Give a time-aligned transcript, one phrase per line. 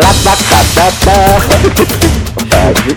[0.00, 0.40] Tak tak
[0.72, 1.40] tak tak.
[2.48, 2.92] Pagi.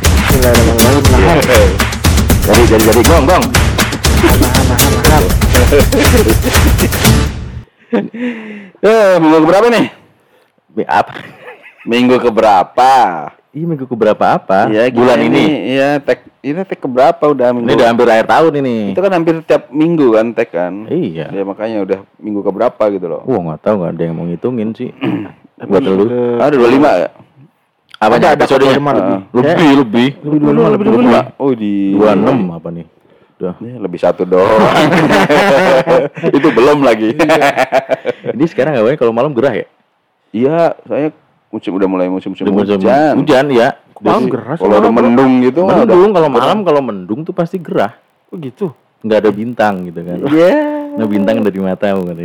[2.47, 3.43] Jadi jadi jadi gong gong.
[8.83, 9.85] Eh, minggu keberapa nih?
[10.87, 11.13] Apa?
[11.83, 12.91] Minggu keberapa?
[13.53, 14.71] Iya minggu keberapa apa?
[14.71, 15.75] Iya, bulan ini.
[15.75, 17.67] Iya, tag ini tag keberapa udah minggu?
[17.67, 18.77] Ini udah hampir akhir tahun ini.
[18.95, 20.87] Itu kan hampir tiap minggu kan tag kan?
[20.87, 21.29] Iya.
[21.35, 23.21] Ya makanya udah minggu keberapa gitu loh.
[23.27, 24.89] Wah nggak tahu nggak ada yang mau ngitungin sih.
[25.61, 26.05] Buat lu.
[26.41, 27.09] Ada 25 ya?
[28.03, 28.75] Apa Ada, ada episodenya?
[28.75, 29.17] lima lebih.
[29.31, 30.09] Lebih lebih.
[30.27, 31.21] Lebih dua lima, lebih dua lima.
[31.39, 32.85] Oh di 26 apa nih?
[33.39, 33.53] Udah.
[33.63, 34.59] Ya, lebih satu doang.
[36.37, 37.15] Itu belum lagi.
[38.35, 39.67] Ini sekarang nggak kalau malam gerah ya?
[40.35, 41.15] Iya, saya
[41.47, 43.13] musim udah mulai musim-musim musim hujan.
[43.23, 43.77] Hujan ya.
[44.03, 47.95] Malam gerah Kalau ada mendung gitu Mendung kalau malam kalau mendung tuh pasti gerah.
[48.33, 48.75] Oh gitu.
[48.99, 50.17] Nggak ada bintang gitu kan.
[50.27, 50.82] Iya.
[51.09, 52.15] Bintang dari matamu kan.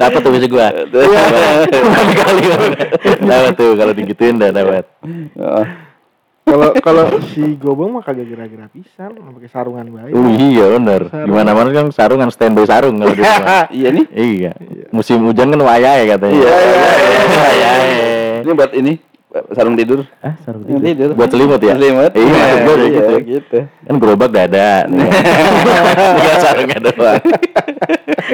[0.00, 0.68] dapat tuh bisa gua.
[2.14, 2.42] Kali
[3.24, 4.84] dapat tuh kalau digituin udah dapat.
[5.06, 5.66] Heeh.
[6.46, 10.14] Kalau kalau si Gobang mah kagak gerak-gerak pisan, pakai sarungan baik.
[10.14, 11.10] Oh iya benar.
[11.10, 13.66] Gimana mana kan sarungan standby sarung kalau di rumah.
[13.74, 14.06] Iya nih.
[14.14, 14.52] Iya.
[14.94, 16.38] Musim hujan kan wayai katanya.
[16.38, 17.72] Iya, iya, iya.
[18.46, 18.94] Ini buat ini
[19.52, 20.04] sarung tidur.
[20.20, 21.08] Ah, sarung Yang tidur.
[21.14, 21.74] Buat selimut ya?
[21.74, 22.12] Selimut.
[22.12, 23.12] Iya, kayak iya, gitu.
[23.26, 23.58] gitu.
[23.86, 24.68] Kan gerobak dada.
[24.86, 27.22] Tinggal sarungnya doang.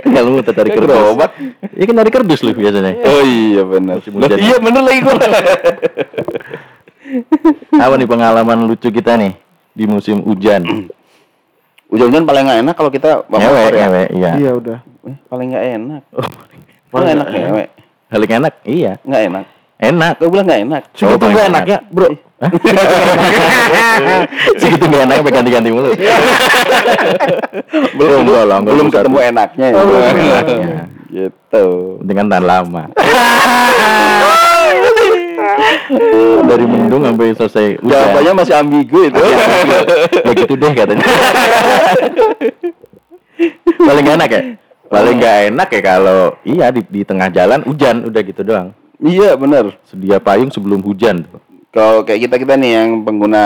[0.03, 0.91] Kalau mau tarik Kan kerdus.
[0.93, 1.31] gerobak.
[1.73, 2.93] Iya kan dari kerdus lu biasanya.
[3.03, 3.97] Oh iya benar.
[4.37, 5.17] Iya benar lagi gua.
[7.83, 9.33] Apa nih pengalaman lucu kita nih
[9.73, 10.63] di musim hujan?
[11.93, 13.85] Hujan-hujan paling nggak enak kalau kita bawa Ngewe, motor ya.
[13.85, 14.31] ngewe, iya.
[14.41, 14.79] Iya udah.
[15.29, 16.03] Paling nggak enak.
[16.17, 16.25] Oh,
[16.89, 17.65] Paling enak ngewe.
[18.09, 18.93] Paling enak, iya.
[19.05, 19.45] Nggak enak.
[19.83, 20.15] Enak.
[20.23, 20.83] Gue bilang nggak enak.
[20.95, 22.09] Segitu paling nggak enak ya, bro?
[24.59, 25.91] Segitu nggak enak sampai ganti-ganti mulu.
[27.99, 28.21] Belum
[28.63, 29.75] belum usah ketemu enaknya ya.
[29.75, 30.83] Oh, belum enaknya.
[31.13, 31.67] gitu.
[32.07, 32.83] Dengan tahan lama.
[36.47, 37.67] Dari mendung sampai selesai.
[37.83, 39.23] Jawabannya masih ambigu itu.
[40.23, 41.07] ya gitu deh katanya.
[43.83, 44.41] Paling gak enak ya?
[44.87, 48.71] Paling gak enak ya kalau iya di, di tengah jalan hujan udah gitu doang.
[49.03, 49.75] Iya benar.
[49.87, 51.43] Sedia payung sebelum hujan tuh.
[51.73, 53.45] Kalau kayak kita kita nih yang pengguna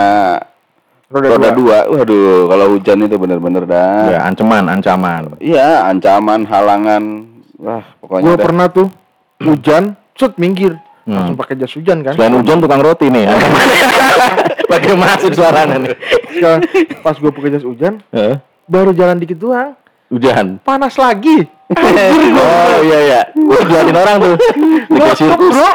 [1.07, 1.87] Roda, roda dua.
[1.87, 4.11] dua, waduh kalau hujan itu benar-benar dah.
[4.11, 5.39] Ya ancaman, ancaman.
[5.39, 7.03] Iya, ancaman, halangan,
[7.55, 8.43] wah pokoknya dah.
[8.43, 8.91] pernah tuh
[9.39, 10.75] hujan, set minggir.
[11.07, 11.15] Hmm.
[11.15, 12.19] Langsung pakai jas hujan kan.
[12.19, 13.23] Selain hujan tukang roti nih.
[14.75, 15.95] Pakai masuk suaranya nih.
[16.35, 16.61] Sekarang
[16.99, 18.35] pas gua pakai jas hujan, Heeh.
[18.67, 20.63] baru jalan dikit doang, Hujan.
[20.63, 21.43] panas lagi.
[21.67, 23.21] Oh iya iya.
[23.35, 24.35] Wah, jualin orang tuh.
[24.87, 25.51] Dikasih sirkus.
[25.51, 25.71] Bro,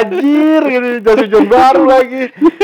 [0.00, 2.22] anjir, gitu, jas hujan baru lagi.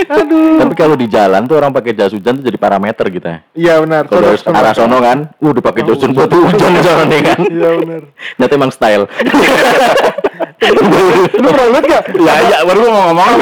[0.08, 0.56] Aduh.
[0.64, 3.38] Tapi kalau di jalan tuh orang pakai jas hujan tuh jadi parameter gitu ya.
[3.52, 4.08] Iya benar.
[4.08, 6.70] Kalau arah sono kan, uh udah pakai jas hujan buat hujan
[7.12, 7.38] nih kan.
[7.44, 8.02] Iya benar.
[8.40, 9.04] Nyata emang style.
[10.64, 10.80] Lu
[11.44, 12.02] pernah lihat gak?
[12.16, 13.32] Ya, ya, baru gua mau ngomong.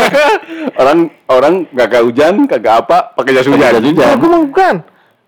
[0.74, 0.98] orang
[1.30, 3.78] orang kagak hujan, kagak apa, pakai jas hujan.
[3.78, 4.14] Jas hujan.
[4.18, 4.74] Aku mah bukan.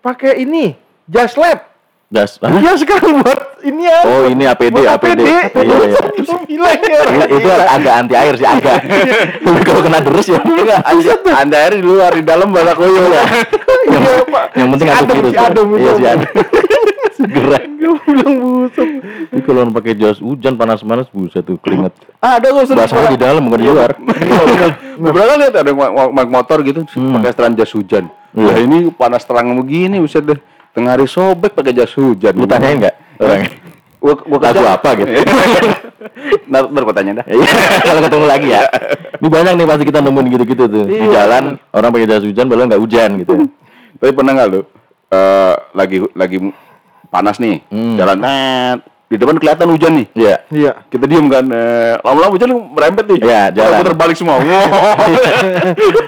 [0.03, 0.75] Pakai ini,
[1.07, 1.70] jas lab.
[2.11, 2.59] Hah?
[2.59, 3.99] Iya sekarang buat ini ya.
[4.03, 5.23] Oh ini APD, Buat APD.
[5.23, 5.99] Iya, iya.
[6.43, 6.99] Gila ya.
[7.07, 8.83] Itu- Itu agak anti air sih agak.
[9.39, 10.39] Tapi kalau kena deres ya.
[10.83, 13.23] Anda, anda air di luar, di dalam balak koyo ya.
[13.87, 14.45] Iya, Pak.
[14.59, 15.79] Yang penting Si ada virus.
[15.79, 16.29] Iya si Adam.
[17.15, 17.57] Segera.
[18.01, 18.87] Bilang busuk.
[19.31, 21.95] Tapi kalau pakai jas hujan panas-panas buset tuh keringet.
[22.19, 23.91] Ada kok sering di dalam bukan di luar.
[25.01, 25.79] Gue pernah lihat ada yang
[26.27, 28.11] motor gitu pakai setelan jas hujan.
[28.31, 28.47] Iya.
[28.47, 30.39] Lah ini panas terang begini buset deh.
[30.71, 32.33] Tengah hari sobek pakai jas hujan.
[32.33, 33.51] Lu tanyain nggak orangnya?
[34.01, 35.11] Gua gua Lagu apa gitu?
[36.49, 37.25] Ntar ntar gua tanya dah.
[37.27, 37.45] Iya,
[37.85, 38.61] kalau ketemu lagi ya.
[39.21, 40.85] Ini banyak nih pasti kita nemuin gitu-gitu tuh.
[40.89, 41.09] Di Iya.
[41.13, 43.33] jalan orang pakai jas hujan padahal nggak hujan gitu.
[44.01, 44.61] Tapi pernah nggak lu?
[45.11, 46.37] eh lagi lagi
[47.11, 47.99] panas nih, Hmm.
[47.99, 48.79] jalan net,
[49.11, 50.07] di depan kelihatan hujan nih.
[50.15, 50.35] Iya.
[50.47, 50.71] Iya.
[50.87, 53.19] Kita diem kan, eh, lama-lama hujan merempet nih.
[53.19, 53.83] Iya, jalan.
[53.83, 54.39] Putar balik semua.
[54.51, 55.11] Wow.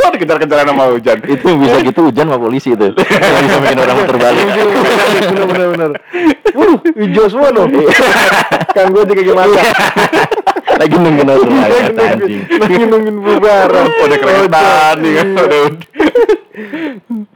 [0.14, 1.18] Dikejar-kejaran sama hujan.
[1.28, 2.96] Itu bisa gitu hujan sama polisi itu.
[2.96, 4.46] Yang bisa bikin orang muter balik.
[5.34, 5.92] Bener bener bener.
[6.54, 7.74] Uh, hijau semua dong.
[8.72, 9.66] kan gue juga kayak masak.
[10.80, 12.42] Lagi nungguin orang lain anjing.
[12.62, 13.86] Lagi nungguin bubaran.
[13.90, 15.28] Udah keretan nih kan.
[15.34, 15.66] Udah.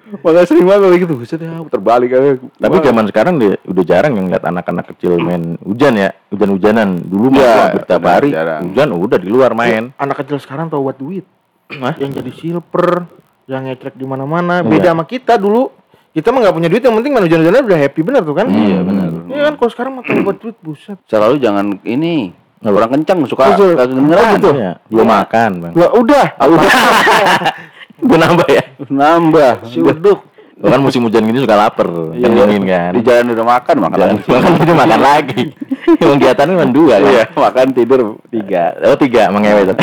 [0.07, 1.13] Makanya sering banget kayak gitu.
[1.19, 2.31] Buset ya, putar balik aja.
[2.39, 6.89] Tapi zaman sekarang dia udah jarang yang lihat anak-anak kecil main hujan ya, hujan-hujanan.
[7.04, 8.62] Dulu mah hampir tiap benar, hari jarang.
[8.71, 9.92] hujan udah di luar main.
[10.00, 11.25] Anak kecil sekarang tahu buat duit.
[11.68, 12.00] Hah?
[12.00, 12.89] Yang jadi silver,
[13.51, 14.63] yang ngecek di mana-mana.
[14.63, 14.71] Iya.
[14.71, 15.75] Beda sama kita dulu.
[16.15, 18.48] Kita mah nggak punya duit, yang penting main hujan-hujanan udah happy bener tuh kan?
[18.50, 19.07] Iya, benar.
[19.27, 20.98] Iya kan, kalau sekarang mah tahu buat duit, buset.
[21.06, 22.31] Selalu jangan ini.
[22.57, 24.42] Orang kencang suka kedengeran.
[24.42, 24.50] gitu.
[24.57, 25.74] Iya, belum makan, Bang.
[25.77, 26.25] Lah udah,
[27.97, 28.63] Gue nambah ya.
[28.88, 29.53] Nambah.
[29.69, 30.19] si uduk.
[30.57, 31.85] Kan musim hujan gini suka lapar,
[32.17, 32.89] kan dingin kan.
[32.97, 34.25] Di jalan udah makan, makan Jalan lagi.
[34.25, 35.44] makan itu makan lagi.
[36.01, 37.09] Kegiatannya cuma dua kan.
[37.13, 37.99] Iya, makan tidur
[38.33, 38.63] tiga.
[38.89, 39.77] Oh tiga mengewe tuh.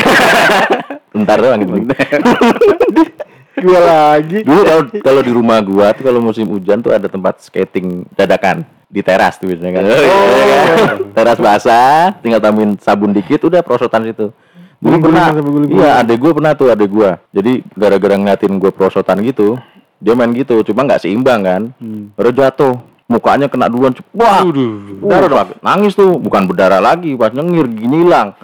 [1.15, 1.79] Bentar doang gitu.
[3.63, 4.43] Gua lagi.
[4.43, 8.67] Dulu kalau kalau di rumah gua tuh kalau musim hujan tuh ada tempat skating dadakan
[8.91, 9.83] di teras tuh biasanya kan.
[9.87, 10.63] Oh, iya.
[11.15, 14.35] teras basah, tinggal tambahin sabun dikit udah prosotan situ.
[14.83, 17.17] Guling-guling pernah, iya adek gua pernah tuh adek gua.
[17.31, 19.55] Jadi gara-gara ngeliatin gua prosotan gitu,
[19.99, 21.61] dia main gitu, cuma nggak seimbang kan.
[22.17, 22.75] Baru jatuh,
[23.07, 25.49] mukanya kena duluan, wah, berdarah dong.
[25.61, 28.33] Nangis tuh, bukan berdarah lagi, pas nyengir gini hilang.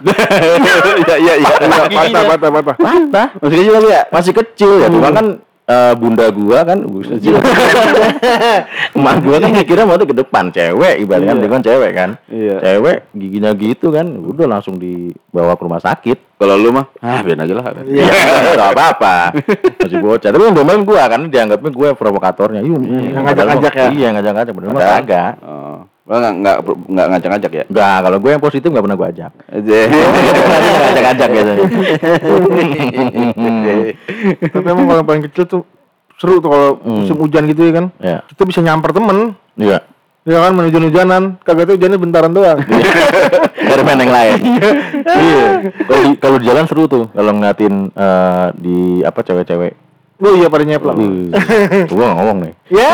[1.02, 1.54] Iya, iya, iya.
[1.90, 2.76] Patah, patah, patah.
[2.78, 3.26] Patah.
[3.42, 4.02] Masih kecil kali ya?
[4.12, 5.26] masih kecil ya cuma kan
[5.72, 7.40] eh, bunda gua kan kecil
[8.96, 12.10] emak gua kan mikirnya mau tuh ke depan cewek ibaratnya kan dia kan cewek kan
[12.28, 12.56] Iya.
[12.60, 17.38] cewek giginya gitu kan udah langsung dibawa ke rumah sakit Kalau lu mah, ah biar
[17.38, 17.70] aja lah.
[17.86, 18.02] Iya,
[18.58, 19.30] nggak apa-apa.
[19.78, 20.26] Masih bocah.
[20.26, 22.66] Tapi yang domain gua kan dianggapnya gue provokatornya.
[22.66, 23.86] Yuk, Yang ngajak-ngajak ya?
[23.94, 24.50] Iya, ngajak-ngajak.
[24.50, 25.32] Bener mah Padahal- kagak.
[25.38, 26.56] Oh, Lo nggak nggak
[26.90, 27.64] nggak ngajak-ngajak ya?
[27.70, 29.32] Enggak, kalau gue yang positif nggak pernah gue ajak.
[29.48, 29.78] Aja.
[30.82, 31.66] Ngajak-ngajak biasanya.
[34.50, 35.62] Tapi emang kalau paling kecil tuh
[36.18, 37.86] seru tuh kalau musim hujan gitu ya kan.
[37.98, 39.38] Ya, Kita bisa nyamper temen.
[39.56, 39.78] iya.
[40.22, 41.42] Ya kan main hujan-hujanan.
[41.42, 42.62] Kagak tuh hujannya bentaran doang.
[43.70, 44.38] Dari main yang lain.
[45.02, 45.46] Iya.
[45.82, 49.81] Kalau di kalau di jalan seru tuh kalau ngeliatin eh, di apa cewek-cewek.
[50.22, 50.94] Oh iya pada nyeplak.
[51.90, 52.52] Gua nggak ngomong nih.
[52.70, 52.90] Ya,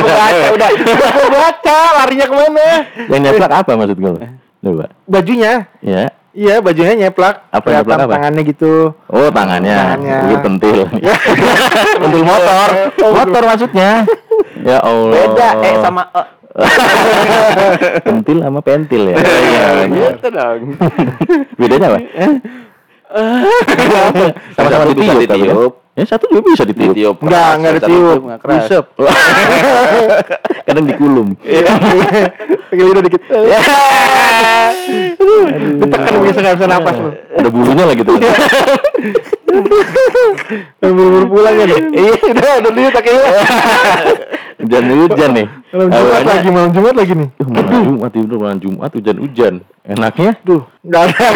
[0.00, 0.70] baca udah.
[0.72, 2.68] Gua baca larinya ke mana?
[3.12, 4.12] Yang nyeplak apa maksud gue?
[4.64, 4.86] Coba.
[5.04, 5.68] Bajunya.
[5.84, 6.08] Ya.
[6.34, 7.44] Iya, bajunya nyeplak.
[7.52, 8.14] Apa Kelihatan nyeplak apa?
[8.16, 8.72] tangannya gitu.
[9.06, 10.18] Oh tangannya, Tangannya.
[10.24, 10.78] Itu pentil,
[12.02, 12.68] pentil motor,
[12.98, 13.90] motor maksudnya.
[14.64, 15.14] Ya Allah.
[15.14, 16.26] Beda eh sama eh.
[18.00, 19.16] pentil sama pentil ya.
[19.20, 19.66] Iya.
[19.92, 20.60] Gitu dong.
[21.60, 21.98] Bedanya apa?
[24.56, 25.83] Sama-sama ditiup, tapi ditiup.
[25.94, 26.90] Ya satu juga bisa ditiup.
[26.90, 27.16] Ditiup.
[27.22, 28.18] Enggak, enggak ditiup.
[28.26, 28.66] nggak keras.
[28.66, 28.84] Disep.
[30.66, 31.28] Kadang dikulum.
[32.70, 33.22] Pakai lidah dikit.
[35.78, 37.10] Ditekan bisa nggak bisa napas lu.
[37.14, 38.18] Ada bulunya lagi tuh.
[40.80, 41.78] Buru-buru pulang ya nih.
[42.04, 43.12] Iya, udah udah lihat pakai
[44.64, 45.46] Hujan hujan nih.
[45.74, 47.28] Malam Jumat lagi, malam Jumat lagi nih.
[47.36, 49.54] Duh, malam Jumat tidur malam Jumat hujan-hujan.
[49.84, 51.26] Enaknya, Tuh, enggak ada.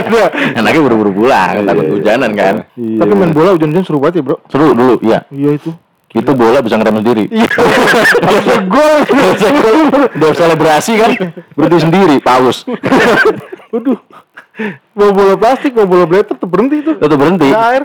[0.00, 0.22] Ada.
[0.62, 2.54] enaknya buru-buru pulang, takut hujanan kan.
[2.78, 4.36] Tapi main bola hujan-hujan seru banget ya, Bro.
[4.48, 5.26] Seru dulu, iya.
[5.28, 5.70] Iya itu.
[6.10, 7.24] Itu bola bisa ngerem sendiri.
[7.28, 8.98] Bisa gol.
[10.16, 11.10] Udah selebrasi kan,
[11.54, 12.64] berhenti sendiri, paus.
[13.70, 14.00] Waduh.
[14.92, 16.92] Bawa bola plastik, bawa bola blatter tuh berhenti itu.
[16.96, 17.48] Itu berhenti.
[17.48, 17.84] Di air.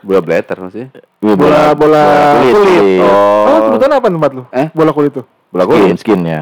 [0.00, 0.88] Bola blatter maksudnya.
[1.18, 2.02] Bola bola
[2.38, 2.54] kulit.
[2.54, 2.82] kulit.
[3.02, 3.44] Oh.
[3.44, 4.42] Oh, sebutan apa tempat lu?
[4.48, 4.66] Eh?
[4.70, 5.24] Bola kulit tuh.
[5.50, 5.96] Bola Skin, kulit.
[6.00, 6.40] skin ya.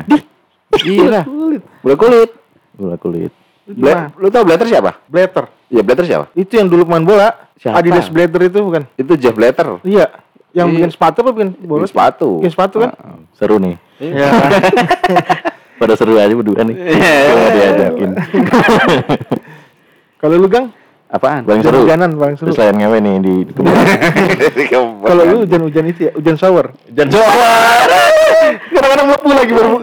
[0.82, 1.20] Iya.
[1.28, 1.62] Kulit.
[1.80, 2.30] Bola kulit.
[2.72, 3.32] Bola kulit.
[3.62, 4.98] Bla lu tau blatter siapa?
[5.06, 5.44] Blatter.
[5.68, 6.24] Iya, blatter siapa?
[6.32, 7.28] Itu yang dulu main bola.
[7.56, 7.78] Siapa?
[7.78, 8.82] Adidas Blatter itu bukan?
[8.98, 9.78] Itu Jeff Blatter.
[9.86, 10.10] Iya.
[10.52, 10.74] Yang Iya.
[10.76, 11.84] bikin sepatu apa bikin bola?
[11.84, 12.28] Bikin sepatu.
[12.42, 12.90] Bikin sepatu kan?
[13.32, 13.76] Seru nih.
[14.02, 14.28] Iya.
[15.80, 16.76] Pada seru aja berdua nih.
[16.76, 18.10] Kalau diajakin.
[20.22, 20.70] Kalau lu Gang?
[21.08, 21.42] Apaan?
[21.42, 21.82] Paling seru.
[21.82, 22.54] Hujanan paling seru.
[22.54, 23.52] Selain ngewe nih di, di
[24.70, 25.02] kebun.
[25.02, 26.72] Kalau lu hujan-hujan itu ya, hujan shower.
[26.86, 27.10] Dan
[28.72, 29.72] Kadang-kadang melepuh lagi baru.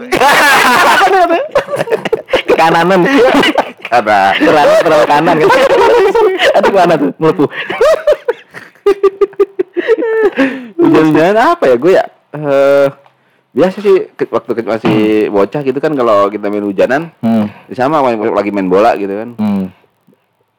[2.40, 3.00] ke kananan.
[3.86, 4.18] Ada.
[4.34, 5.48] Terlalu terlalu kanan kan.
[6.56, 7.48] Aduh mana tuh melepuh.
[10.74, 12.04] Hujan-hujanan apa ya gue ya?
[12.32, 12.86] Eh
[13.50, 14.98] biasa sih ke- waktu ke- masih
[15.28, 17.50] bocah gitu kan kalau kita main hujanan Hmm.
[17.70, 19.30] sama main- lagi main bola gitu kan.
[19.36, 19.64] Hmm.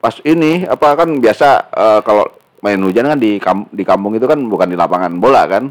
[0.02, 2.26] Pas ini apa kan biasa eh, kalau
[2.60, 5.70] main hujan kan di kam- di kampung itu kan bukan di lapangan bola kan.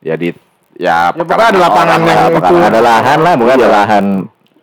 [0.00, 0.32] Ya di
[0.74, 2.54] ya, Ya, pokoknya ada lapangan lah, yang itu.
[2.56, 3.76] Ada lahan lah, bukan ada Iya.
[3.76, 4.06] lahan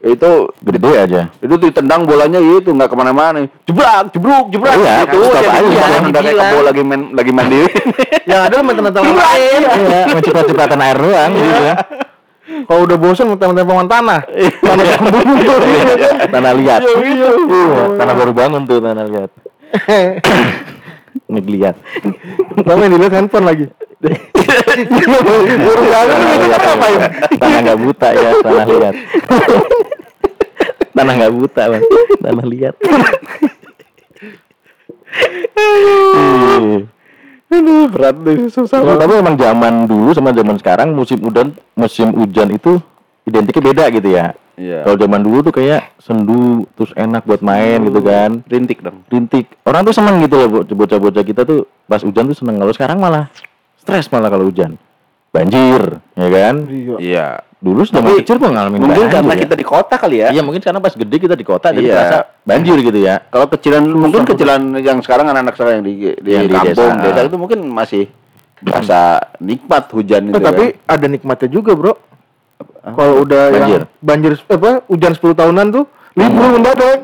[0.05, 0.29] itu
[0.61, 1.21] gede aja.
[1.35, 5.49] itu ditendang bolanya gitu nggak ke mana-mana jebrak jebruk jebrak Iya, gitu terus jadi apa
[5.49, 6.45] aja, udah kayak dibilang.
[6.45, 7.61] kebo lagi main lagi mandi
[8.29, 9.61] Yang ada main tentang lain.
[9.65, 11.73] Iya, menciprat-cipratan air doang gitu ya.
[12.45, 14.21] Kalau udah bosan mau tempat tanah.
[14.61, 15.25] Tanah kampung.
[16.29, 16.81] Tanah liat.
[16.85, 17.29] Iya.
[17.41, 19.31] Iya, Tanah baru bangun tuh tanah liat.
[21.25, 21.75] Ngeliat.
[22.53, 23.65] Pertama yang dilihat handphone lagi.
[25.57, 26.61] Baru bangun Tanah liat.
[26.61, 26.99] apa ya?
[27.41, 28.95] Tanah nggak buta ya, tanah liat.
[30.95, 31.83] Tanah nggak buta, Bang.
[32.21, 32.75] Tanah liat.
[35.55, 36.93] Iya.
[37.55, 42.11] Aduh, berat deh susah Kalau tapi emang zaman dulu sama zaman sekarang musim hujan musim
[42.15, 42.79] hujan itu
[43.25, 44.35] identiknya beda gitu ya.
[44.55, 44.87] Iya.
[44.87, 48.39] Kalau zaman dulu tuh kayak sendu terus enak buat main gitu kan.
[48.47, 49.51] rintik dong Rintik.
[49.67, 52.55] Orang tuh seneng gitu loh bo- bocah-bocah kita tuh pas hujan tuh seneng.
[52.59, 53.27] Kalau sekarang malah
[53.75, 54.79] stres malah kalau hujan.
[55.35, 55.81] Banjir,
[56.13, 56.55] ya kan?
[56.65, 56.95] Iya.
[56.97, 59.41] iya Dulu Tapi kecil gua ngalamin mungkin banjir karena ya.
[59.41, 61.95] kita di kota kali ya Iya, mungkin karena pas gede kita di kota jadi Iya.
[61.97, 63.15] terasa banjir gitu ya.
[63.25, 67.03] kalau kecilan mungkin kecilan yang sekarang anak-anak sekarang yang di di, Yang di kampung desa.
[67.03, 67.21] desa.
[67.25, 68.03] itu mungkin masih
[68.61, 68.99] rasa
[69.39, 70.93] nikmat hujan itu Eh, tapi kan.
[70.93, 71.93] ada nikmatnya juga, Bro.
[72.85, 73.81] Kalau udah Banjir.
[73.81, 76.99] yang banjir apa hujan 10 tahunan tuh libur mendadak.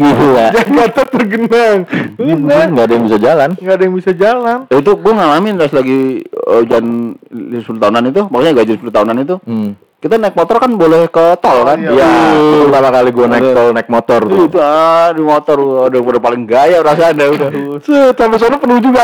[0.00, 0.46] Gila.
[0.56, 1.78] Jakarta tergenang.
[2.16, 2.66] Bener.
[2.72, 3.48] Nggak ada yang bisa jalan.
[3.60, 4.58] Nggak ada yang bisa jalan.
[4.72, 6.00] Ya, itu gue ngalamin pas lagi
[6.48, 6.84] uh, hujan
[7.28, 9.36] 10 tahunan itu, makanya gaji 10 tahunan itu.
[9.44, 9.70] Hmm.
[10.04, 11.80] Kita naik motor kan boleh ke tol kan?
[11.80, 11.88] iya.
[11.96, 14.38] Iya, itu pertama kali gue naik tol naik motor tuh.
[14.52, 15.56] Itu ah, di motor
[15.88, 17.48] udah udah paling gaya rasanya udah.
[17.80, 19.00] Set, sampai sana penuh juga.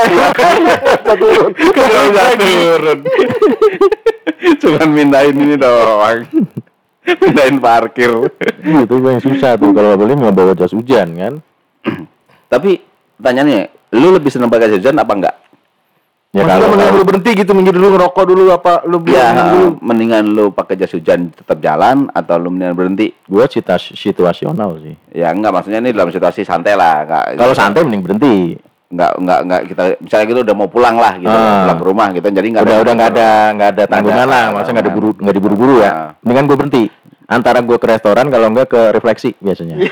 [1.08, 1.52] Satu turun.
[1.56, 2.98] Udah turun.
[4.60, 6.28] Cuman mindahin ini doang.
[7.06, 8.12] Mindahin parkir.
[8.60, 11.34] Itu gue yang susah tuh kalau boleh nggak bawa jas hujan kan.
[12.46, 12.82] Tapi
[13.16, 15.36] tanyanya, lu lebih seneng pakai jas hujan apa enggak?
[16.30, 19.82] Ya Maksudnya kalau mendingan lu berhenti gitu, minggir dulu ngerokok dulu apa lu Ya, dulu.
[19.82, 23.10] mendingan lu pakai jas hujan tetap jalan atau lu mendingan berhenti?
[23.10, 24.94] gue sitas situasional sih.
[25.10, 27.24] Ya enggak, maksudnya ini dalam situasi santai lah, enggak.
[27.34, 28.36] Kalau santai mending berhenti.
[28.90, 31.62] Enggak enggak enggak kita misalnya gitu udah mau pulang lah gitu, Ah.
[31.62, 32.26] pulang ke rumah gitu.
[32.26, 34.88] Jadi enggak Udah udah nggak ada nggak ada tanggungan ada, lah, masa nggak ah.
[34.90, 35.80] diburu nggak diburu-buru Ah.
[35.80, 35.90] ya.
[36.26, 36.82] Mendingan gue berhenti.
[37.30, 39.78] Antara gue ke restoran kalau enggak ke refleksi biasanya.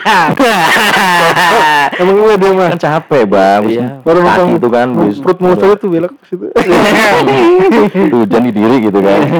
[2.02, 2.74] Emang gue dia mah.
[2.74, 3.62] kan capek bang.
[3.62, 3.86] Iya.
[4.02, 4.88] Baru nonton itu kan.
[5.22, 6.50] perut mau saya tuh belok ke situ.
[8.18, 9.38] hujan di diri gitu kan.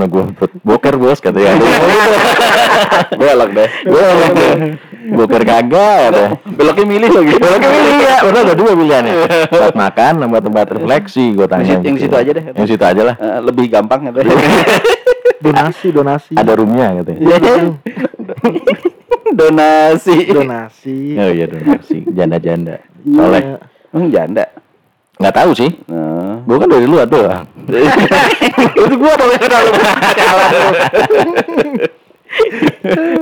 [0.00, 0.24] Nah gue
[0.64, 1.60] boker bos katanya.
[3.20, 3.68] belok deh.
[3.84, 4.52] Boleh deh.
[5.12, 6.40] Boker kagak ada.
[6.48, 7.32] Beloknya milih lagi.
[7.36, 8.16] Beloknya milih ya.
[8.24, 9.12] Padahal ada dua pilihannya.
[9.52, 11.68] Tempat makan sama tempat refleksi gue tanya.
[11.68, 12.00] Yang di gitu.
[12.08, 12.44] situ aja deh.
[12.56, 13.14] Yang situ aja lah.
[13.20, 14.24] Eh, lebih gampang gitu.
[15.40, 16.32] Donasi, donasi.
[16.36, 17.12] Ada roomnya gitu.
[19.30, 20.26] Donasi.
[20.26, 21.14] donasi.
[21.14, 22.02] Oh iya donasi.
[22.10, 22.82] Janda-janda.
[23.06, 23.62] Soleh.
[23.94, 24.44] Emang janda.
[25.20, 25.70] Nggak tahu sih.
[25.86, 26.42] Nah.
[26.48, 27.46] Gue kan dari luar doang.
[28.74, 29.64] Itu gua dong yang kenal.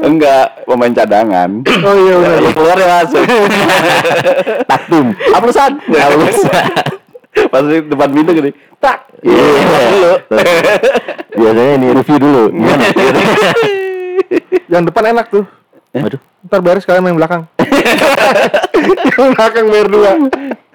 [0.05, 1.51] Enggak, pemain cadangan.
[1.65, 2.15] Oh iya.
[2.41, 3.25] Lu keluar ya masuk.
[4.65, 5.07] Taktum.
[5.35, 5.73] Aplusan.
[5.83, 6.98] Aplusan.
[7.47, 8.51] Pas di depan pintu gini.
[8.83, 8.99] Tak.
[9.23, 9.43] Iya.
[9.95, 10.13] Dulu.
[11.39, 12.43] Biasanya ini review dulu.
[12.51, 12.85] Gimana?
[14.67, 15.45] Yang depan enak tuh.
[15.95, 16.21] Aduh.
[16.47, 17.47] Ntar beres kalian main belakang.
[19.15, 20.11] Yang belakang bayar dua.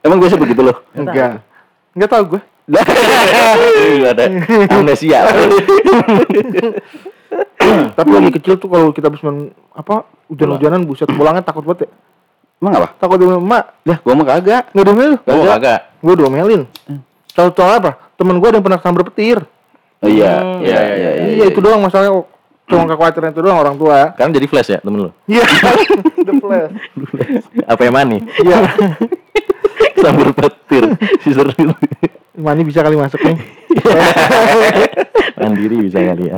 [0.03, 0.77] Emang biasa begitu loh.
[0.96, 1.39] Enggak.
[1.96, 2.41] Enggak tahu gue.
[4.03, 4.24] Ada
[4.75, 5.20] amnesia.
[7.96, 11.91] Tapi lagi kecil tuh kalau kita habis main apa hujan-hujanan buset pulangnya takut banget ya.
[12.63, 12.88] Emang apa?
[12.96, 13.63] Takut dia emak.
[13.84, 14.63] Lah, gua mah kagak.
[14.72, 15.13] Nggak diomelin?
[15.27, 15.79] Oh kagak.
[16.00, 16.62] Gue diomelin.
[17.36, 17.91] Tahu tahu apa?
[18.15, 19.43] Temen gue ada yang pernah sambar petir.
[20.00, 21.27] Oh iya, iya, iya, iya.
[21.43, 22.24] Iya itu doang masalahnya.
[22.63, 24.15] Cuma kekhawatiran itu doang orang tua.
[24.15, 25.12] Kan jadi flash ya temen lu.
[25.27, 25.43] Iya.
[26.27, 26.72] The flash.
[27.67, 28.24] Apa yang mani?
[28.39, 28.63] Iya.
[30.03, 30.84] Sambil petir.
[31.20, 31.51] Sister
[32.39, 33.38] Mani bisa kali masuk nih.
[35.44, 36.38] mandiri bisa kali ya.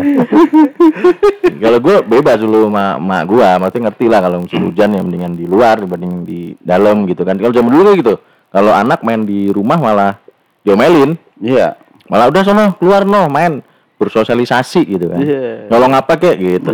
[1.62, 5.34] kalau gue bebas dulu sama mak gue, maksudnya ngerti lah kalau musim hujan ya mendingan
[5.38, 7.38] di luar dibanding di dalam gitu kan.
[7.38, 8.14] Kalau zaman dulu kayak gitu,
[8.50, 10.18] kalau anak main di rumah malah
[10.66, 11.76] diomelin, Iya.
[12.10, 13.62] malah udah sono keluar no main
[13.96, 15.20] bersosialisasi gitu kan.
[15.22, 15.70] Iya.
[15.72, 16.70] Nyolong apa kek gitu.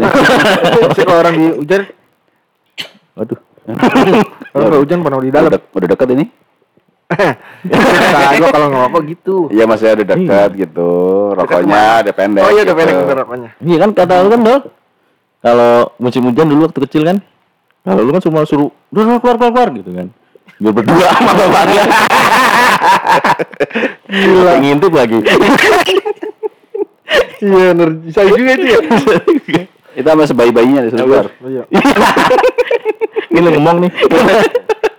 [0.97, 1.81] Kalau orang di hujan,
[3.17, 3.39] Waduh.
[4.51, 5.49] kalau hujan pernah di dalam.
[5.53, 6.25] Udah, udah dekat ini?
[7.11, 9.35] Nah, gue kalau ngerokok gitu.
[9.51, 10.89] Iya, masih ada dekat gitu.
[11.35, 12.43] Rokoknya ada pendek.
[12.47, 12.87] Oh iya udah gitu.
[12.87, 13.49] pendek rokoknya.
[13.59, 14.59] Iya kan kata lu kan dol.
[15.41, 17.17] Kalau musim hujan dulu waktu kecil kan,
[17.81, 20.07] kalau lu kan cuma suruh udah keluar keluar keluar gitu kan.
[20.61, 21.83] Biar berdua sama bapaknya.
[24.07, 24.51] Gila.
[24.61, 25.17] Ngintip lagi.
[27.41, 27.89] Iya bener.
[28.13, 28.79] Saya juga itu ya.
[29.97, 31.25] Itu sama sebayi-bayinya disuruh keluar.
[31.43, 31.63] Oh, iya.
[33.35, 33.91] Ini ngomong nih.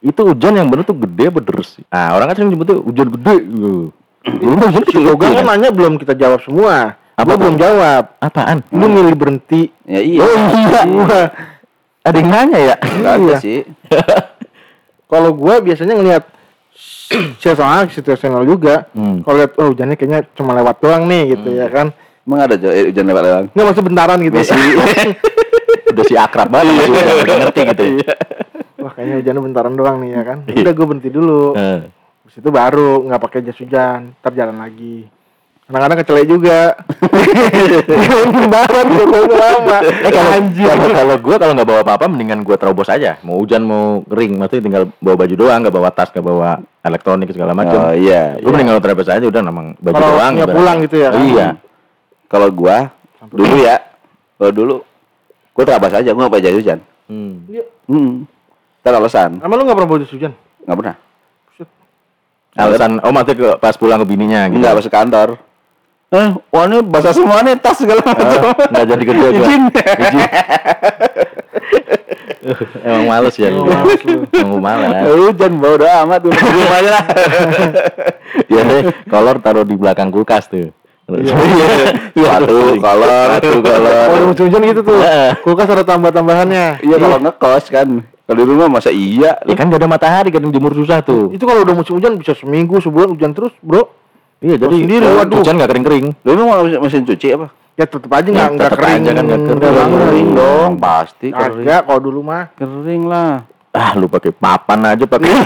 [0.00, 1.78] itu hujan yang bener tuh gede apa deres?
[1.88, 3.72] Ah orang kan sering nyebut tuh hujan gede gitu.
[4.26, 6.98] Hujan Yoga kan nanya belum kita jawab semua.
[7.16, 8.02] Apa Gua belum jawab.
[8.18, 8.60] Apaan?
[8.68, 9.72] Lu milih berhenti.
[9.86, 10.20] Ya iya.
[10.20, 10.80] Oh iya.
[10.84, 11.20] Gua
[12.02, 12.74] Ada yang nanya ya?
[12.78, 13.36] Ada Iya.
[13.40, 13.60] sih.
[15.10, 16.24] kalau gua biasanya ngelihat
[17.40, 18.90] situasional situasional juga.
[18.92, 19.22] Hmm.
[19.22, 21.94] Kalau lihat oh hujannya kayaknya cuma lewat doang nih gitu ya kan.
[22.26, 23.42] Emang ada Jo, eh, hujan lewat-lewat.
[23.54, 24.36] Nggak masih bentaran gitu.
[25.94, 26.92] Udah si akrab banget hujan,
[27.24, 27.84] udah ngerti gitu.
[28.86, 30.38] Wah kayaknya hujannya bentaran doang nih ya kan.
[30.46, 30.62] Iya.
[30.62, 31.42] Udah gua berhenti dulu.
[31.52, 35.10] Habis itu baru nggak pakai jas hujan, ntar jalan lagi.
[35.66, 36.78] Kadang-kadang kecele juga.
[37.82, 39.78] Bentaran gua lama.
[39.82, 43.18] Eh kalau kalau, kalau gue kalau nggak bawa apa-apa mendingan gue terobos aja.
[43.26, 46.50] Mau hujan mau kering, maksudnya tinggal bawa baju doang, nggak bawa tas, nggak bawa
[46.82, 47.78] elektronik segala Oh macam.
[47.98, 48.38] iya.
[48.38, 50.32] Gue mending kalau terobos aja udah namang baju Kalau doang.
[50.38, 50.54] ibaratnya.
[50.54, 51.20] pulang gitu ya kan?
[51.26, 51.48] Iya.
[52.26, 52.76] Kalau gua
[53.26, 53.76] dulu ya,
[54.38, 54.74] kalau dulu
[55.50, 56.78] gua terabas aja, gua nggak pakai jas hujan.
[57.06, 57.34] Hmm.
[57.86, 58.14] Hmm.
[58.86, 60.30] Ntar alasan, Emang lu nggak pernah bawa jas hujan?
[60.62, 60.96] nggak pernah.
[62.54, 64.62] Alasan, oh maksudnya ke, pas pulang ke bininya gitu.
[64.62, 65.28] Enggak masuk kantor.
[66.14, 68.54] Eh, wah ini basah semua nih tas segala macam.
[68.54, 69.42] Ah, nggak jadi kerja gua.
[69.42, 69.62] Izin.
[69.74, 70.18] Izin.
[72.86, 73.66] Emang males ya lu.
[74.30, 75.02] Emang malas.
[75.02, 76.30] Hujan bodo amat tuh.
[76.30, 77.04] Di rumah aja lah.
[78.52, 80.70] Ya deh, kolor taruh di belakang kulkas tuh.
[82.14, 83.90] Satu kolor, satu kolor.
[83.90, 84.98] Oh, udah musim hujan gitu tuh.
[85.42, 86.86] Kulkas ada tambah-tambahannya.
[86.86, 88.06] Iya kalau ngekos kan.
[88.26, 89.38] Kalau di rumah masa iya.
[89.46, 91.30] Ya kan gak ada matahari, kadang jemur susah tuh.
[91.30, 93.86] Itu kalau udah musim hujan bisa seminggu, sebulan hujan terus, Bro.
[94.42, 95.40] Iya, jadi sendiri, waduh.
[95.40, 96.06] hujan gak kering-kering.
[96.26, 97.46] Lu emang mesin, mesin cuci apa?
[97.76, 98.96] Ya tetep aja Ya, nggak nggak tetep kering.
[98.98, 99.58] aja kan nggak kering.
[99.60, 99.86] nggak Iya.
[99.86, 101.64] Kering dong, pasti kering.
[101.64, 102.44] Kagak kalau dulu mah.
[102.52, 103.32] Kering lah.
[103.76, 105.28] Ah, lu pakai papan aja pakai.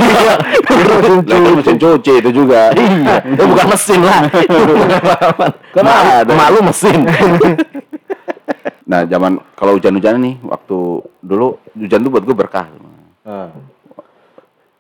[1.27, 2.71] Lah itu mesin cuci itu juga.
[2.79, 4.23] iya, itu bukan mesin lah.
[4.31, 6.23] Bukan papan.
[6.23, 6.31] Ada.
[6.31, 6.99] Malu mesin.
[8.91, 10.79] Nah, zaman kalau hujan-hujan nih, waktu
[11.23, 12.67] dulu hujan tuh buat gue berkah.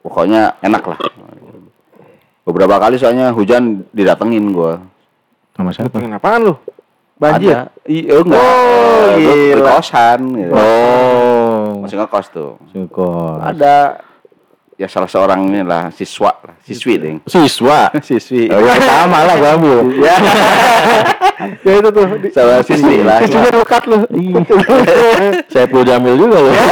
[0.03, 0.99] Pokoknya enak lah.
[2.43, 4.73] Beberapa kali soalnya hujan didatengin gue.
[5.55, 5.95] Sama siapa?
[5.95, 6.55] Apaan lu?
[7.21, 7.55] Banjir.
[7.55, 7.71] Ada.
[7.87, 8.43] Iya, enggak.
[8.43, 9.71] Oh, gila.
[9.77, 10.53] kosan gitu.
[10.57, 12.53] Oh, Masih ngekos tuh.
[12.73, 13.39] syukur.
[13.45, 14.01] Ada
[14.81, 17.21] ya salah seorang ini lah siswa lah, siswi deh.
[17.29, 17.93] Siswa.
[18.01, 18.49] Siswi.
[18.49, 19.93] Oh, ya sama lah gua ambil.
[20.01, 20.17] Ya,
[21.61, 22.07] Ya itu tuh.
[22.17, 23.21] Di, sama siswi lah.
[23.21, 24.01] Siswinya dekat lu.
[25.53, 26.55] Saya perlu jamil juga loh.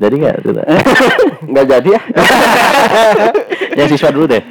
[0.00, 0.64] Jadi nggak sudah.
[1.44, 2.00] Enggak jadi ya.
[3.76, 4.42] Ya siswa dulu deh.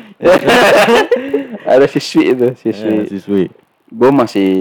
[1.65, 3.09] Ada siswi itu, Siswi.
[3.09, 3.09] siswi.
[3.09, 3.43] siswi.
[3.87, 4.51] Gue masih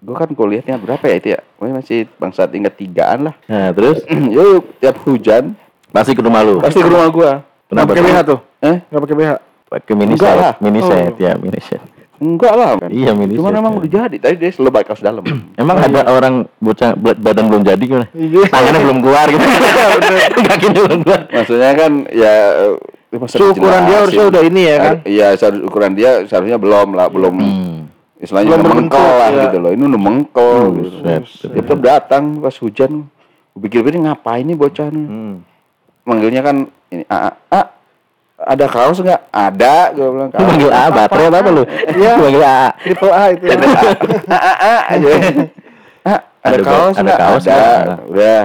[0.00, 1.40] gue kan kuliahnya berapa ya itu ya?
[1.54, 3.34] Gue masih bangsa tingkat tigaan lah.
[3.46, 4.00] Nah terus
[4.36, 5.52] Yuk, tiap hujan
[5.88, 6.58] pasti ke rumah lu.
[6.58, 7.32] pasti ke rumah gua.
[7.66, 8.38] Nggak pakai BH tuh.
[8.60, 8.76] Eh?
[8.86, 9.30] Nggak pakai BH.
[9.70, 10.52] Pakai mini Enggak lah.
[10.52, 10.88] set, mini Oh.
[10.88, 11.82] set ya mini set.
[12.20, 12.70] Enggak lah.
[12.84, 13.78] Iya, mini Cuman set, emang ya.
[13.78, 14.16] udah jadi.
[14.18, 15.24] Tadi dia selalu baik kaos dalam.
[15.62, 18.06] Emang ada orang bocah bad- badan belum jadi gimana?
[18.12, 18.44] Iya.
[18.46, 19.44] Tangannya belum keluar gitu.
[20.50, 21.20] Kakinya belum keluar.
[21.28, 22.34] Maksudnya kan ya
[22.66, 22.74] eh,
[23.10, 24.94] Ukuran dia harusnya udah ini ya kan.
[25.02, 25.26] Iya,
[25.62, 27.69] ukuran dia seharusnya belum lah, belum Hmm.
[28.20, 29.42] Istilahnya udah mengkel lah ya.
[29.44, 29.70] gitu loh.
[29.70, 31.46] Ini udah mengkel Hmm, gitu.
[31.50, 33.08] tetap datang pas hujan.
[33.50, 35.06] Gue pikir-pikir ngapain nih bocah nih?
[35.06, 35.34] Hmm.
[36.02, 36.56] Manggilnya kan
[36.88, 37.16] ini A,
[37.48, 37.60] A,
[38.38, 39.20] ada kaos nggak?
[39.28, 40.30] Ada, gue bilang.
[40.30, 41.62] Lu manggil A, baterai atau apa lu?
[41.90, 42.12] Iya.
[42.14, 42.60] Manggil A.
[42.78, 43.44] Triple A itu.
[44.30, 45.08] A, A, A, aja.
[46.00, 47.18] A, ada, Ada kaos ada nggak?
[47.18, 47.94] kaos ada.
[48.06, 48.42] Udah,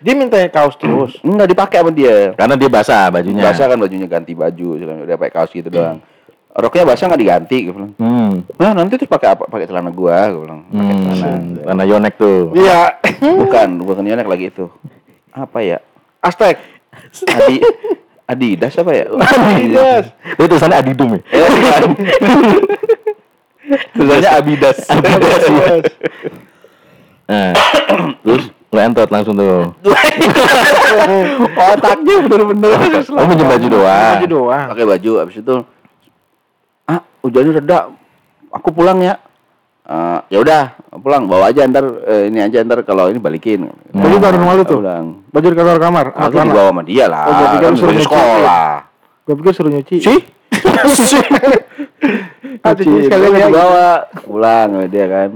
[0.00, 1.16] Dia minta kaos terus.
[1.18, 2.32] nggak dipakai sama dia.
[2.32, 3.40] Karena dia basah bajunya.
[3.42, 4.68] Basah kan bajunya ganti baju,
[5.02, 6.00] udah pakai kaos gitu doang.
[6.54, 7.92] Roknya basah nggak diganti, gue bilang.
[7.98, 8.46] Hmm.
[8.62, 9.50] Nah nanti terus pakai apa?
[9.50, 10.62] Pakai celana gua, gue bilang.
[10.70, 11.26] Pakai celana.
[11.34, 11.58] Hmm.
[11.66, 12.54] Karena Yonek tuh.
[12.54, 12.80] Iya.
[13.42, 14.70] Bukan, bukan Yonek lagi itu.
[15.34, 15.82] Apa ya?
[16.22, 16.62] Aztek.
[17.26, 17.58] Adi,
[18.30, 19.04] Adidas apa ya?
[19.10, 20.06] Adidas.
[20.38, 21.20] Itu tulisannya Adidum ya.
[21.34, 21.48] Eh.
[23.98, 24.78] Tulisannya Abidas.
[24.86, 25.42] Adidas.
[27.24, 27.52] Nah,
[28.22, 29.74] terus lu entot langsung tuh.
[31.56, 32.78] Otaknya bener-bener.
[33.10, 34.12] Oh, minjem baju doang.
[34.20, 34.66] Baju doang.
[34.70, 35.56] Pakai baju, abis itu,
[37.24, 37.88] hujannya reda,
[38.52, 39.16] aku pulang ya.
[39.84, 40.62] Eh, ya udah
[40.96, 43.68] pulang bawa aja ntar eh, ini aja ntar kalau ini balikin.
[43.92, 44.80] Baju baru rumah lu tuh?
[44.80, 45.06] Pulang.
[45.28, 46.06] Baju di kamar kamar.
[46.16, 46.48] Ah, Aku celana.
[46.52, 47.24] dibawa sama dia lah.
[47.28, 48.06] Oh, jadi kan suruh nyuci.
[48.08, 48.68] sekolah.
[49.28, 49.96] Gue pikir suruh nyuci.
[50.00, 50.20] Sih?
[52.64, 53.48] Ah, cuci sekalian ya.
[53.52, 53.88] dibawa
[54.24, 55.30] pulang dia kan.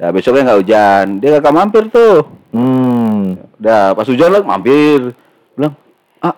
[0.00, 2.24] Nah, besoknya nggak hujan, dia kakak mampir tuh.
[2.56, 3.36] Hmm.
[3.60, 5.12] Udah pas hujan lah mampir.
[5.52, 5.76] Bilang,
[6.24, 6.32] ah,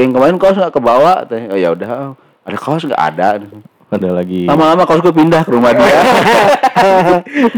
[0.00, 1.28] yang kemarin kaos nggak kebawa?
[1.28, 3.44] Teh, oh ya udah, ada kaos nggak ada.
[3.86, 4.50] Ada lagi.
[4.50, 5.86] Lama-lama kaos gue pindah ke rumah dia.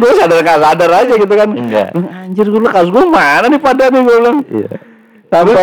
[0.01, 1.49] gue sadar nggak sadar aja gitu kan.
[1.49, 1.88] Enggak.
[1.97, 4.38] Anjir gue kaos gue mana nih pada nih gue bilang.
[4.45, 4.69] Iya.
[5.29, 5.61] Sampai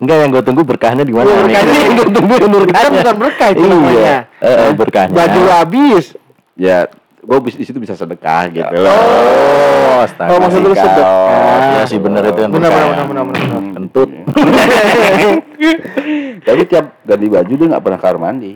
[0.00, 1.72] Enggak yang gue tunggu berkahnya di mana berkahnya.
[1.72, 2.90] Yang gue tunggu yang berkahnya.
[2.92, 3.68] bukan berkah itu Iya.
[3.72, 4.16] namanya.
[4.40, 5.14] Eh, berkahnya.
[5.16, 6.06] Baju habis.
[6.52, 6.84] ya
[7.22, 8.92] gue di situ bisa sedekah gitu loh.
[8.92, 10.28] Oh, astaga.
[10.28, 11.08] Oh, maksud lu sedekah.
[11.72, 13.60] Iya sih bener itu yang Benar, benar, benar, benar, benar.
[13.80, 14.08] Kentut.
[16.42, 18.52] Tapi tiap ganti baju dia nggak pernah kamar mandi.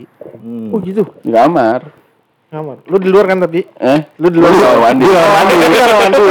[0.47, 0.71] Hmm.
[0.71, 1.03] Oh gitu.
[1.27, 1.91] Di kamar.
[2.47, 2.79] Kamar.
[2.87, 3.67] Lu di luar kan tapi?
[3.67, 3.99] Eh?
[4.15, 5.03] Lu di luar Di kamar mandi.
[5.03, 5.35] Di kamar
[5.99, 6.23] mandi.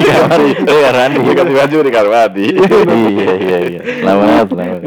[0.00, 0.50] Di kamar mandi.
[0.64, 1.18] Oh ya Randi.
[1.20, 2.46] Gue ganti baju di kamar mandi.
[2.56, 3.80] Iya iya iya.
[4.00, 4.80] Selamat, selamat.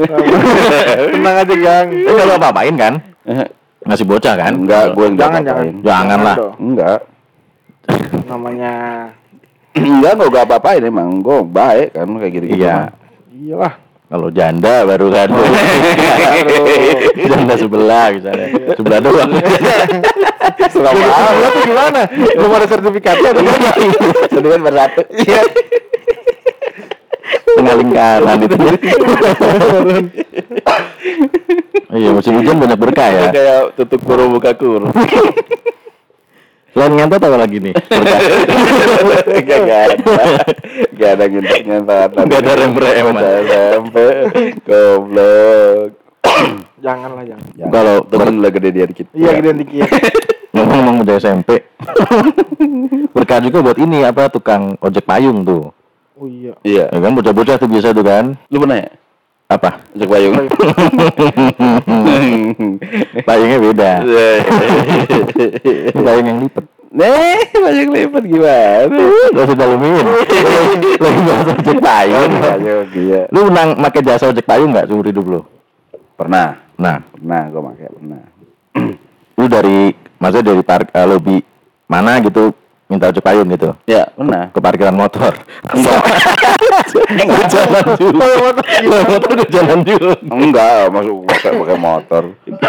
[1.14, 1.88] Tenang aja, Gang.
[1.94, 2.94] Eh kalau apa-apain kan?
[3.30, 3.48] Eh,
[3.86, 4.54] Masih bocah kan?
[4.58, 5.74] Enggak, gue enggak Jangan, apa-apain.
[5.86, 6.36] Jangan lah.
[6.58, 7.00] Enggak.
[8.26, 8.74] Namanya
[9.78, 11.22] Enggak, gue gak apa-apain emang.
[11.22, 12.66] Gue baik kan kayak gitu-gitu.
[12.66, 12.78] Iya.
[13.30, 13.83] iyalah.
[14.14, 15.26] Kalau janda baru kan.
[17.34, 18.48] janda sebelah misalnya.
[18.78, 19.32] Sebelah doang.
[20.38, 20.66] Apa?
[20.70, 20.94] sebelah
[21.50, 22.02] tuh gimana?
[22.38, 23.70] Belum ada sertifikatnya atau gimana?
[24.30, 25.02] Sedangkan bersatu.
[25.18, 25.42] Iya.
[27.58, 28.56] Tengah lingkaran itu.
[31.94, 33.26] Iya musim hujan banyak berkah ya.
[33.34, 34.94] Kayak tutup kurung buka kurung.
[36.74, 37.74] Selain ngentot apa lagi nih?
[39.48, 39.96] Gak gak ada.
[40.98, 42.10] Gak ada ngentot-ngentot.
[42.18, 43.06] Nggak ada rem-rem.
[43.14, 43.62] Gak ada.
[44.66, 45.90] Goblok.
[46.86, 47.48] Janganlah jangan.
[47.56, 47.72] Jangan.
[47.72, 49.08] Kalau temen lah gede dia dikit.
[49.14, 49.88] Iya, gedean dikit.
[50.54, 51.62] ngomong udah SMP.
[53.16, 55.74] Berkah juga buat ini apa tukang ojek payung tuh.
[56.18, 56.54] Oh iya.
[56.62, 56.86] Iya.
[56.94, 58.38] Ya kan bocah-bocah tuh biasa tuh kan.
[58.50, 58.90] Lu pernah ya?
[59.54, 59.70] Apa?
[59.94, 60.34] Ojek payung.
[63.22, 63.92] Payungnya beda.
[66.04, 66.66] Payung yang lipat.
[66.94, 68.86] Nih, banyak lipat gimana?
[69.34, 70.06] Gak usah dalemin.
[71.02, 72.32] Lagi bahas ojek payung.
[72.38, 73.22] Payung, iya.
[73.30, 75.42] Lu menang pakai jasa ojek payung nggak seumur hidup lu?
[76.14, 78.22] Pernah, Nah, pernah gue pakai pernah.
[79.34, 81.38] lu dari maksudnya dari park eh, lobby
[81.86, 82.54] mana gitu
[82.86, 84.50] minta ojek payung gitu Ya, pernah.
[84.50, 85.34] ke parkiran motor.
[87.10, 88.26] Enggak jalan juga.
[88.84, 90.12] Motor udah jalan juga.
[90.22, 92.24] Enggak, masuk pakai pakai motor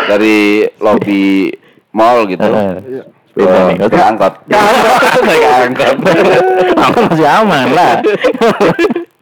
[0.06, 0.38] dari
[0.78, 1.50] lobby
[1.90, 2.42] mall gitu.
[2.42, 4.34] Eh, Sepeda nih, Pakai angkot.
[4.46, 5.96] Angkot.
[6.78, 7.92] Aku masih aman lah.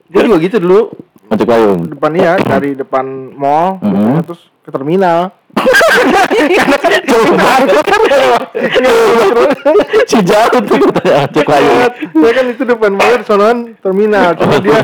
[0.07, 0.81] Gue juga gitu dulu.
[1.29, 1.81] Ojek payung.
[1.89, 4.21] Depan iya, dari depan mall, Mhm.
[4.23, 5.33] terus ke terminal.
[10.07, 11.79] Si jauh tuh ojek payung.
[12.13, 14.35] Saya kan itu depan mall, sonoan terminal.
[14.37, 14.81] Cuma dia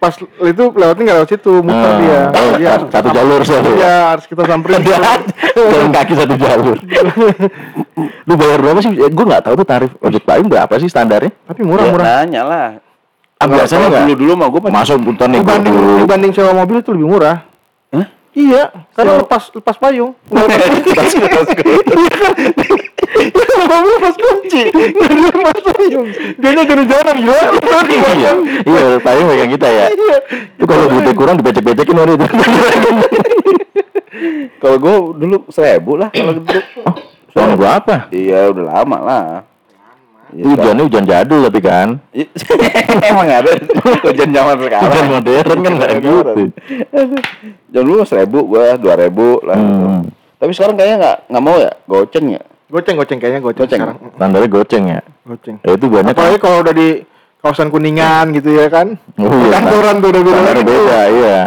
[0.00, 2.20] pas itu lewatnya nggak lewat situ, muter dia.
[2.32, 3.70] Oh, Dia satu- satu jalur satu.
[3.76, 4.80] Iya, harus kita samperin.
[4.80, 5.20] Jalan
[5.92, 6.76] kaki satu jalur.
[8.24, 8.92] Lu bayar berapa sih?
[8.96, 11.28] Eh, gue nggak tahu tuh tarif ojek payung berapa sih standarnya?
[11.44, 12.04] Tapi murah-murah.
[12.04, 12.68] Ya, nanya lah.
[13.40, 14.02] Ah, biasanya nggak?
[14.04, 17.49] dulu dulu mah gue Masuk putar nih dibanding sewa mobil itu lebih murah.
[18.30, 20.14] Iya, karena lepas lepas payung.
[20.30, 20.46] Nggak
[21.26, 21.46] lepas
[23.50, 26.08] Kalau mobil lepas kunci, nggak lepas payung.
[26.38, 27.42] Dia nya dari jalan gila.
[27.90, 29.84] Iya, iya payung kayak kita ya.
[30.54, 32.26] Itu kalau duitnya kurang dibecek-becekin orang itu.
[34.60, 36.60] Kalau gue dulu seribu lah kalau dulu.
[37.30, 37.94] Tahun berapa?
[38.14, 39.49] Iya udah lama lah.
[40.30, 41.88] Iya, Hujannya hujan jadul tapi kan.
[43.10, 43.50] Emang ada
[44.06, 44.86] hujan zaman sekarang.
[44.86, 46.42] Hujan modern kan nggak gitu.
[47.70, 49.58] Jangan dulu seribu gua dua ribu lah.
[49.58, 50.06] Hmm.
[50.38, 52.42] Tapi sekarang kayaknya nggak nggak mau ya goceng ya.
[52.70, 53.80] Goceng goceng kayaknya goceng, Goceng.
[53.82, 53.96] sekarang.
[54.14, 55.00] Standarnya goceng ya.
[55.26, 55.56] Goceng.
[55.66, 56.18] Ya itu banyak kan.
[56.22, 56.88] Apalagi kalau udah di
[57.42, 58.94] kawasan kuningan gitu ya kan.
[59.18, 59.58] Oh, iya.
[59.58, 61.40] Kantoran tuh udah beda beda, iya.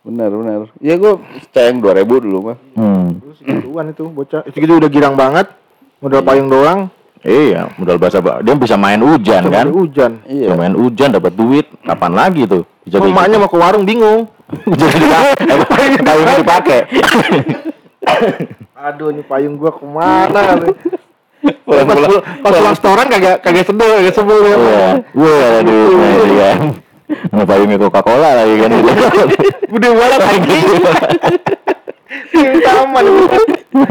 [0.00, 0.60] Benar benar.
[0.80, 1.20] Ya gua
[1.52, 2.56] sayang dua ribu dulu mah.
[2.72, 3.20] Hmm.
[3.20, 4.40] Terus segituan itu bocah.
[4.48, 5.52] Itu gitu udah girang banget.
[6.00, 6.88] Modal payung doang.
[7.20, 8.40] Iya, modal bahasa Pak.
[8.40, 9.66] Dia bisa main hujan Sampai kan?
[9.68, 10.10] Hujan.
[10.24, 10.56] Bisa Iya.
[10.56, 11.66] main hujan dapat duit.
[11.84, 12.64] Kapan lagi tuh?
[12.80, 13.44] Bisa emaknya gitu.
[13.44, 14.20] mau ke warung bingung.
[14.80, 15.06] Jadi.
[16.00, 16.78] Payungnya dipakai.
[18.88, 20.56] Aduh, ini payung gua ke mana?
[21.40, 22.12] Pulang pas, pulang.
[22.40, 24.56] pas pulang restoran kagak kagak sebel, kagak sebel ya.
[24.56, 24.88] Iya.
[25.12, 26.58] Wah, ada duitnya ini kan.
[27.10, 28.70] Sama payungnya Coca-Cola lagi kan.
[29.68, 30.66] Gede banget anjing.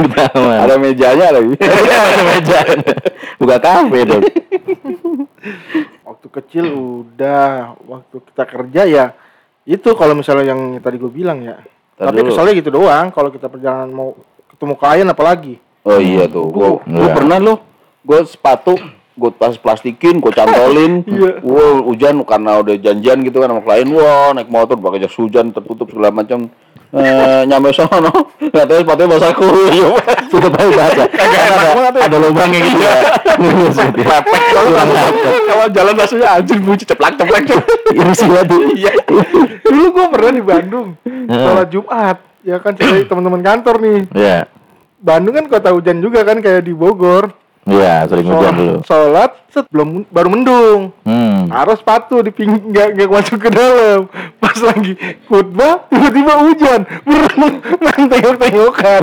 [0.07, 0.57] Taman.
[0.63, 1.53] Ada mejanya lagi.
[1.59, 2.59] ada meja.
[3.35, 4.23] Buka kafe dong.
[6.03, 9.05] Waktu kecil udah, waktu kita kerja ya
[9.63, 11.61] itu kalau misalnya yang tadi gue bilang ya.
[11.95, 12.27] Ntar Tapi dulu.
[12.31, 14.17] kesalnya gitu doang kalau kita perjalanan mau
[14.49, 15.55] ketemu klien apalagi.
[15.85, 16.49] Oh iya tuh.
[16.49, 17.13] Gua, gua Iya.
[17.13, 17.57] pernah loh.
[18.01, 18.75] Gua sepatu
[19.19, 21.43] gue tas plastikin, gue cantolin, Iya.
[21.43, 25.51] wah hujan karena udah janjian gitu kan sama klien, wah naik motor pakai jas hujan
[25.51, 26.47] tertutup segala macam,
[26.93, 29.95] eh, nyampe sono, nggak tahu sepatunya basah kuyup,
[30.29, 31.03] Tutup aja bahasa.
[31.09, 32.93] Ada, ada lubangnya gitu ya.
[33.93, 34.41] lepek
[35.49, 37.43] kalau jalan maksudnya anjing bunyi ceplak ceplak.
[37.93, 38.27] Ini sih
[38.77, 38.91] iya,
[39.65, 40.87] Dulu gue pernah di Bandung
[41.29, 43.99] sholat Jumat ya kan cari teman-teman kantor nih.
[44.15, 44.39] Iya.
[44.99, 47.31] Bandung kan kota hujan juga kan kayak di Bogor.
[47.69, 48.75] Iya, sering hujan dulu.
[48.83, 50.81] Sholat set belum baru mendung.
[51.05, 51.49] Hmm.
[51.49, 54.05] Taruh sepatu di ping nggak masuk ke dalam.
[54.37, 54.93] Pas lagi
[55.25, 56.79] khutbah tiba-tiba hujan.
[57.05, 59.01] Berenang tengok-tengokan.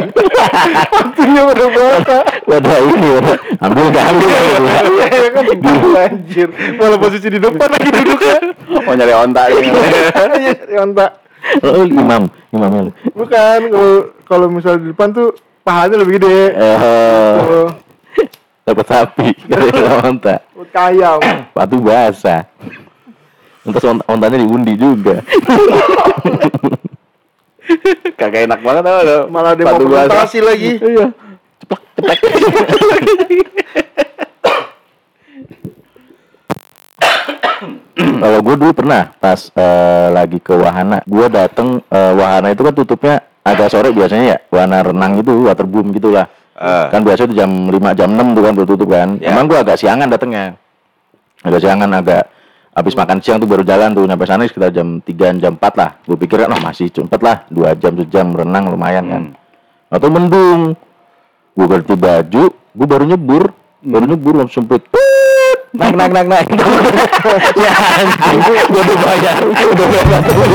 [0.96, 2.16] Waktunya udah berapa?
[2.46, 3.36] Wadah ini, wadah.
[3.62, 4.28] ambil nggak ambil.
[5.06, 5.44] Iya kan
[6.06, 6.48] anjir.
[6.78, 8.36] Malah posisi di depan lagi duduknya.
[8.82, 11.06] mau nyari ontak Iya, Yonta.
[11.62, 12.92] Oh, imam, imamnya lu.
[13.14, 13.94] Bukan kalau
[14.26, 15.30] kalau misalnya di depan tuh
[15.62, 16.38] pahanya lebih gede.
[16.50, 16.78] Eh,
[17.46, 17.70] Oh,
[18.66, 20.36] dapat sapi, kata onta.
[20.74, 21.22] kayam.
[21.56, 22.50] Batu basah.
[23.62, 25.22] Entar ont ontanya diundi juga.
[28.14, 30.78] kagak enak banget tau lo Malah dia mau presentasi lagi.
[30.78, 31.10] iya
[37.96, 42.74] Kalau gue dulu pernah pas eh, lagi ke wahana, gue dateng eh, wahana itu kan
[42.74, 46.30] tutupnya agak sore biasanya ya, wahana renang itu, waterboom gitulah.
[46.56, 46.88] Ah.
[46.88, 49.20] Kan biasa itu jam 5 jam 6 tuh kan baru tutup kan.
[49.20, 49.36] Ya.
[49.36, 50.56] Emang gue agak siangan datengnya.
[51.44, 52.32] Agak siangan agak
[52.72, 55.90] habis makan siang tuh baru jalan tuh nyampe sana sekitar jam 3 jam 4 lah.
[56.08, 59.22] Gue pikir oh masih cepet lah, dua jam sejam renang lumayan kan.
[59.92, 60.72] Atau mendung.
[61.56, 64.84] Gue ganti baju, gue baru nyebur, baru nyebur langsung sempit.
[64.92, 65.16] Put!
[65.76, 66.48] naik naik naik naik
[67.64, 70.46] ya anjing gue udah bayar udah bayar satu gue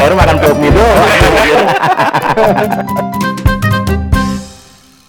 [0.00, 0.96] air makan pop mie doang